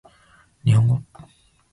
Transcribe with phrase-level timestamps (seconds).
[0.65, 0.99] 日本語